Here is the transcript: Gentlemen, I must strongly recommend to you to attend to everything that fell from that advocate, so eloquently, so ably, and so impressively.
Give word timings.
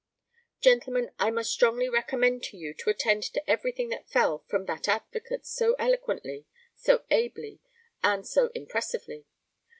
Gentlemen, 0.61 1.11
I 1.19 1.29
must 1.29 1.51
strongly 1.51 1.87
recommend 1.87 2.41
to 2.45 2.57
you 2.57 2.73
to 2.73 2.89
attend 2.89 3.21
to 3.21 3.47
everything 3.47 3.89
that 3.89 4.09
fell 4.09 4.39
from 4.47 4.65
that 4.65 4.87
advocate, 4.87 5.45
so 5.45 5.75
eloquently, 5.77 6.47
so 6.75 7.03
ably, 7.11 7.59
and 8.03 8.25
so 8.27 8.47
impressively. 8.55 9.27